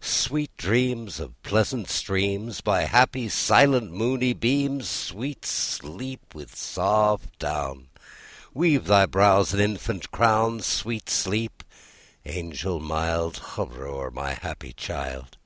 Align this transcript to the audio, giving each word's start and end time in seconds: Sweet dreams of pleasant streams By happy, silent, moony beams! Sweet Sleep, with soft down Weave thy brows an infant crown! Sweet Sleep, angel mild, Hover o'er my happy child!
Sweet 0.00 0.56
dreams 0.56 1.20
of 1.20 1.34
pleasant 1.42 1.86
streams 1.90 2.62
By 2.62 2.84
happy, 2.86 3.28
silent, 3.28 3.92
moony 3.92 4.32
beams! 4.32 4.88
Sweet 4.88 5.44
Sleep, 5.44 6.34
with 6.34 6.56
soft 6.56 7.38
down 7.38 7.88
Weave 8.54 8.86
thy 8.86 9.04
brows 9.04 9.52
an 9.52 9.60
infant 9.60 10.10
crown! 10.10 10.62
Sweet 10.62 11.10
Sleep, 11.10 11.62
angel 12.24 12.80
mild, 12.80 13.36
Hover 13.36 13.86
o'er 13.86 14.10
my 14.10 14.32
happy 14.32 14.72
child! 14.72 15.36